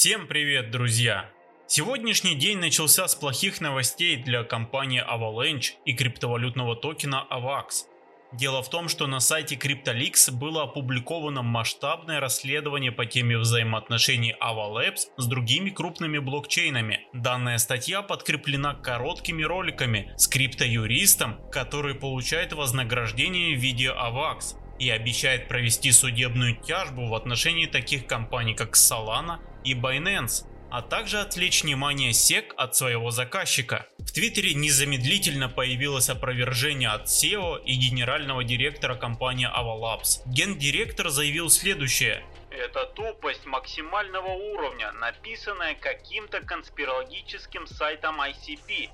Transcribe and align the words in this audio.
Всем 0.00 0.28
привет, 0.28 0.70
друзья! 0.70 1.28
Сегодняшний 1.66 2.36
день 2.36 2.58
начался 2.58 3.08
с 3.08 3.16
плохих 3.16 3.60
новостей 3.60 4.14
для 4.14 4.44
компании 4.44 5.02
Avalanche 5.02 5.72
и 5.84 5.92
криптовалютного 5.92 6.76
токена 6.76 7.26
AVAX. 7.32 7.86
Дело 8.32 8.62
в 8.62 8.70
том, 8.70 8.86
что 8.88 9.08
на 9.08 9.18
сайте 9.18 9.56
CryptoLeaks 9.56 10.30
было 10.30 10.62
опубликовано 10.62 11.42
масштабное 11.42 12.20
расследование 12.20 12.92
по 12.92 13.06
теме 13.06 13.38
взаимоотношений 13.38 14.36
Avalabs 14.40 15.08
с 15.16 15.26
другими 15.26 15.70
крупными 15.70 16.18
блокчейнами. 16.18 17.00
Данная 17.12 17.58
статья 17.58 18.02
подкреплена 18.02 18.74
короткими 18.74 19.42
роликами 19.42 20.12
с 20.16 20.28
криптоюристом, 20.28 21.40
который 21.50 21.96
получает 21.96 22.52
вознаграждение 22.52 23.56
в 23.56 23.60
виде 23.60 23.86
AVAX 23.86 24.54
и 24.78 24.90
обещает 24.90 25.48
провести 25.48 25.90
судебную 25.90 26.54
тяжбу 26.54 27.08
в 27.08 27.14
отношении 27.16 27.66
таких 27.66 28.06
компаний 28.06 28.54
как 28.54 28.76
Solana 28.76 29.40
и 29.68 29.74
Binance, 29.74 30.46
а 30.70 30.82
также 30.82 31.20
отвлечь 31.20 31.62
внимание 31.62 32.10
SEC 32.10 32.52
от 32.56 32.74
своего 32.74 33.10
заказчика. 33.10 33.86
В 33.98 34.12
Твиттере 34.12 34.54
незамедлительно 34.54 35.48
появилось 35.48 36.08
опровержение 36.08 36.88
от 36.88 37.06
SEO 37.06 37.62
и 37.62 37.74
генерального 37.74 38.44
директора 38.44 38.94
компании 38.94 39.48
Avalabs. 39.48 40.22
Гендиректор 40.26 41.08
заявил 41.10 41.50
следующее. 41.50 42.24
Это 42.50 42.86
тупость 42.86 43.46
максимального 43.46 44.28
уровня, 44.28 44.92
написанная 44.92 45.74
каким-то 45.74 46.40
конспирологическим 46.40 47.66
сайтом 47.66 48.20
ICP. 48.20 48.88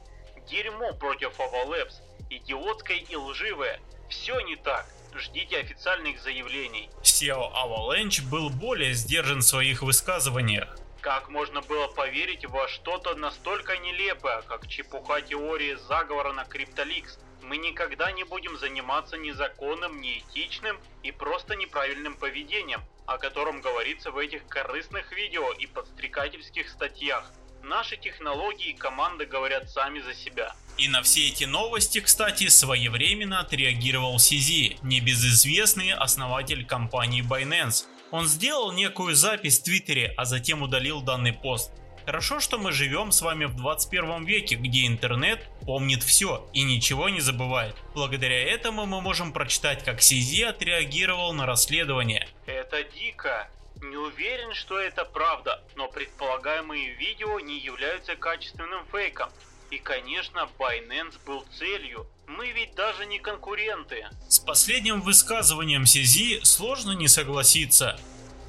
Дерьмо 0.50 0.92
против 0.94 1.38
Avalabs, 1.38 1.94
идиотское 2.30 2.98
и 2.98 3.16
лживое. 3.16 3.80
Все 4.10 4.38
не 4.40 4.56
так 4.56 4.86
ждите 5.18 5.58
официальных 5.58 6.20
заявлений. 6.20 6.90
SEO 7.02 7.52
Avalanche 7.52 8.22
был 8.28 8.50
более 8.50 8.94
сдержан 8.94 9.40
в 9.40 9.44
своих 9.44 9.82
высказываниях. 9.82 10.76
Как 11.00 11.28
можно 11.28 11.60
было 11.60 11.88
поверить 11.88 12.46
во 12.46 12.66
что-то 12.68 13.14
настолько 13.14 13.76
нелепое, 13.76 14.42
как 14.42 14.66
чепуха 14.66 15.20
теории 15.20 15.74
заговора 15.74 16.32
на 16.32 16.44
CryptoLeaks? 16.44 17.18
Мы 17.42 17.58
никогда 17.58 18.10
не 18.10 18.24
будем 18.24 18.56
заниматься 18.56 19.18
незаконным, 19.18 20.00
неэтичным 20.00 20.80
и 21.02 21.12
просто 21.12 21.56
неправильным 21.56 22.16
поведением, 22.16 22.82
о 23.04 23.18
котором 23.18 23.60
говорится 23.60 24.10
в 24.10 24.16
этих 24.16 24.46
корыстных 24.46 25.12
видео 25.12 25.52
и 25.52 25.66
подстрекательских 25.66 26.70
статьях. 26.70 27.30
Наши 27.62 27.98
технологии 27.98 28.70
и 28.70 28.76
команды 28.76 29.26
говорят 29.26 29.70
сами 29.70 30.00
за 30.00 30.14
себя. 30.14 30.54
И 30.76 30.88
на 30.88 31.02
все 31.02 31.28
эти 31.28 31.44
новости, 31.44 32.00
кстати, 32.00 32.48
своевременно 32.48 33.40
отреагировал 33.40 34.16
CZ, 34.16 34.78
небезызвестный 34.82 35.92
основатель 35.92 36.66
компании 36.66 37.22
Binance. 37.22 37.84
Он 38.10 38.26
сделал 38.26 38.72
некую 38.72 39.14
запись 39.14 39.60
в 39.60 39.64
Твиттере, 39.64 40.12
а 40.16 40.24
затем 40.24 40.62
удалил 40.62 41.00
данный 41.00 41.32
пост. 41.32 41.70
Хорошо, 42.06 42.38
что 42.38 42.58
мы 42.58 42.72
живем 42.72 43.12
с 43.12 43.22
вами 43.22 43.46
в 43.46 43.56
21 43.56 44.24
веке, 44.24 44.56
где 44.56 44.86
интернет 44.86 45.48
помнит 45.62 46.02
все 46.02 46.46
и 46.52 46.62
ничего 46.62 47.08
не 47.08 47.20
забывает. 47.20 47.74
Благодаря 47.94 48.42
этому 48.42 48.84
мы 48.84 49.00
можем 49.00 49.32
прочитать, 49.32 49.84
как 49.84 50.00
CZ 50.00 50.44
отреагировал 50.48 51.32
на 51.32 51.46
расследование. 51.46 52.28
Это 52.46 52.82
дико. 52.82 53.48
Не 53.80 53.96
уверен, 53.96 54.52
что 54.54 54.78
это 54.78 55.04
правда, 55.04 55.62
но 55.76 55.88
предполагаемые 55.88 56.94
видео 56.94 57.40
не 57.40 57.58
являются 57.58 58.16
качественным 58.16 58.84
фейком. 58.92 59.30
И 59.74 59.78
конечно, 59.78 60.48
Binance 60.56 61.16
был 61.26 61.44
целью. 61.58 62.06
Мы 62.28 62.52
ведь 62.52 62.76
даже 62.76 63.06
не 63.06 63.18
конкуренты. 63.18 64.06
С 64.28 64.38
последним 64.38 65.00
высказыванием 65.00 65.82
CZ 65.82 66.44
сложно 66.44 66.92
не 66.92 67.08
согласиться. 67.08 67.98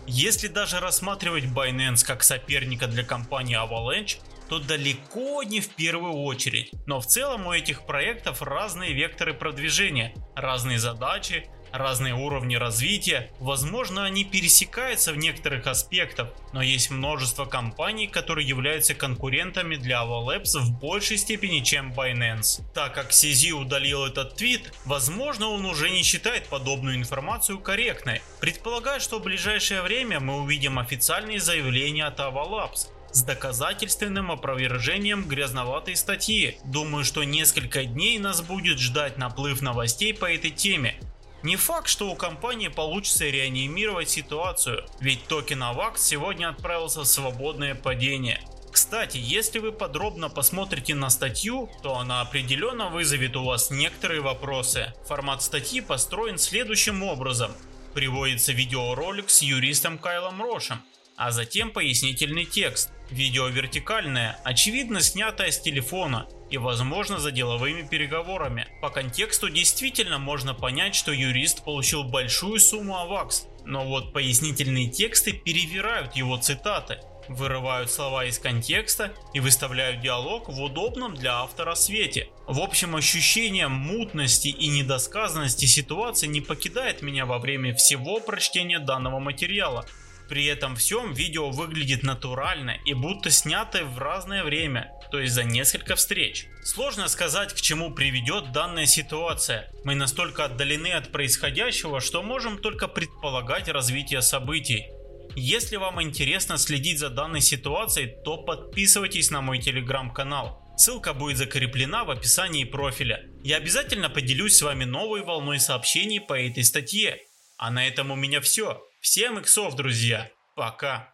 Если 0.06 0.48
даже 0.48 0.80
рассматривать 0.80 1.46
Binance 1.46 2.06
как 2.06 2.22
соперника 2.24 2.86
для 2.86 3.04
компании 3.04 3.58
Avalanche, 3.58 4.20
то 4.50 4.60
далеко 4.60 5.42
не 5.42 5.62
в 5.62 5.70
первую 5.70 6.14
очередь. 6.14 6.70
Но 6.86 7.02
в 7.02 7.08
целом 7.08 7.48
у 7.48 7.54
этих 7.54 7.88
проектов 7.88 8.44
разные 8.44 8.94
векторы 8.94 9.34
продвижения, 9.34 10.14
разные 10.36 10.78
задачи, 10.78 11.50
разные 11.72 12.14
уровни 12.14 12.56
развития, 12.56 13.32
возможно 13.40 14.06
они 14.06 14.24
пересекаются 14.24 15.12
в 15.12 15.18
некоторых 15.18 15.68
аспектах, 15.68 16.30
но 16.54 16.62
есть 16.62 16.92
множество 16.92 17.46
компаний, 17.46 18.08
которые 18.08 18.48
являются 18.48 18.94
конкурентами 18.94 19.76
для 19.76 20.04
Avalabs 20.04 20.58
в 20.60 20.80
большей 20.80 21.18
степени, 21.18 21.62
чем 21.62 21.94
Binance. 21.94 22.62
Так 22.74 22.94
как 22.94 23.12
CZ 23.12 23.52
удалил 23.52 24.06
этот 24.06 24.36
твит, 24.36 24.74
возможно 24.86 25.50
он 25.50 25.66
уже 25.66 25.90
не 25.90 26.04
считает 26.04 26.48
подобную 26.48 26.96
информацию 26.98 27.60
корректной. 27.60 28.22
Предполагаю, 28.40 29.00
что 29.00 29.20
в 29.20 29.24
ближайшее 29.24 29.82
время 29.82 30.20
мы 30.20 30.42
увидим 30.42 30.80
официальные 30.80 31.40
заявления 31.40 32.06
от 32.06 32.20
Avalabs, 32.20 32.90
с 33.16 33.24
доказательственным 33.24 34.30
опровержением 34.30 35.24
грязноватой 35.24 35.96
статьи. 35.96 36.58
Думаю, 36.66 37.06
что 37.06 37.24
несколько 37.24 37.86
дней 37.86 38.20
нас 38.20 38.42
будет 38.42 38.78
ждать 38.78 39.18
наплыв 39.18 39.62
новостей 39.62 40.14
по 40.14 40.26
этой 40.26 40.52
теме, 40.52 41.00
не 41.46 41.58
факт, 41.58 41.88
что 41.88 42.10
у 42.10 42.16
компании 42.16 42.70
получится 42.70 43.26
реанимировать 43.26 44.10
ситуацию, 44.10 44.84
ведь 45.00 45.28
токен 45.28 45.62
AVAX 45.62 45.98
сегодня 45.98 46.50
отправился 46.50 47.02
в 47.02 47.06
свободное 47.06 47.76
падение. 47.76 48.42
Кстати, 48.72 49.18
если 49.18 49.60
вы 49.60 49.72
подробно 49.72 50.28
посмотрите 50.28 50.96
на 50.96 51.12
статью, 51.12 51.70
то 51.84 51.98
она 51.98 52.22
определенно 52.22 52.90
вызовет 52.90 53.36
у 53.38 53.44
вас 53.44 53.70
некоторые 53.70 54.22
вопросы. 54.22 54.92
Формат 55.08 55.44
статьи 55.44 55.82
построен 55.82 56.40
следующим 56.40 57.04
образом. 57.04 57.52
Приводится 57.94 58.52
видеоролик 58.52 59.30
с 59.30 59.44
юристом 59.44 60.00
Кайлом 60.00 60.42
Рошем, 60.42 60.82
а 61.16 61.30
затем 61.30 61.70
пояснительный 61.70 62.46
текст. 62.46 62.90
Видео 63.12 63.48
вертикальное, 63.48 64.40
очевидно 64.44 65.02
снятое 65.02 65.52
с 65.52 65.60
телефона 65.60 66.28
и 66.50 66.58
возможно 66.58 67.20
за 67.20 67.32
деловыми 67.32 67.88
переговорами. 67.88 68.68
По 68.82 68.90
контексту 68.90 69.50
действительно 69.50 70.18
можно 70.18 70.54
понять, 70.54 70.96
что 70.96 71.12
юрист 71.12 71.64
получил 71.64 72.04
большую 72.04 72.60
сумму 72.60 72.98
авакс, 72.98 73.48
но 73.64 73.86
вот 73.86 74.12
пояснительные 74.12 74.90
тексты 74.90 75.34
перевирают 75.34 76.16
его 76.16 76.38
цитаты, 76.38 77.00
вырывают 77.28 77.92
слова 77.92 78.26
из 78.26 78.40
контекста 78.40 79.14
и 79.34 79.40
выставляют 79.40 80.02
диалог 80.02 80.50
в 80.50 80.62
удобном 80.62 81.16
для 81.16 81.42
автора 81.42 81.76
свете. 81.76 82.30
В 82.48 82.60
общем, 82.60 82.96
ощущение 82.96 83.68
мутности 83.68 84.48
и 84.48 84.68
недосказанности 84.68 85.66
ситуации 85.66 86.28
не 86.28 86.42
покидает 86.42 87.02
меня 87.02 87.26
во 87.26 87.38
время 87.38 87.76
всего 87.76 88.20
прочтения 88.20 88.80
данного 88.80 89.20
материала. 89.20 89.86
При 90.30 90.46
этом 90.46 90.76
всем 90.76 91.14
видео 91.14 91.52
выглядит 91.52 92.04
натурально 92.04 92.78
и 92.86 92.94
будто 92.94 93.30
снято 93.30 93.86
в 93.86 94.00
разное 94.00 94.44
время, 94.44 94.92
то 95.12 95.20
есть 95.20 95.34
за 95.34 95.44
несколько 95.44 95.96
встреч. 95.96 96.48
Сложно 96.64 97.08
сказать, 97.08 97.54
к 97.54 97.62
чему 97.62 97.92
приведет 97.94 98.52
данная 98.52 98.88
ситуация. 98.88 99.72
Мы 99.84 99.94
настолько 99.96 100.46
отдалены 100.46 100.94
от 100.94 101.12
происходящего, 101.12 102.02
что 102.02 102.24
можем 102.24 102.58
только 102.58 102.88
предполагать 102.88 103.68
развитие 103.68 104.22
событий. 104.22 104.88
Если 105.36 105.76
вам 105.76 106.02
интересно 106.02 106.58
следить 106.58 107.00
за 107.00 107.10
данной 107.10 107.42
ситуацией, 107.42 108.16
то 108.24 108.38
подписывайтесь 108.38 109.32
на 109.32 109.42
мой 109.42 109.60
телеграм-канал. 109.60 110.62
Ссылка 110.78 111.14
будет 111.14 111.38
закреплена 111.38 112.04
в 112.04 112.12
описании 112.12 112.64
профиля. 112.64 113.26
Я 113.44 113.58
обязательно 113.58 114.10
поделюсь 114.10 114.58
с 114.58 114.62
вами 114.62 114.84
новой 114.86 115.22
волной 115.22 115.60
сообщений 115.60 116.20
по 116.20 116.34
этой 116.34 116.64
статье. 116.64 117.20
А 117.58 117.72
на 117.72 117.88
этом 117.88 118.12
у 118.12 118.16
меня 118.16 118.42
все. 118.42 118.82
Всем 119.06 119.38
иксов, 119.38 119.76
друзья. 119.76 120.32
Пока. 120.56 121.14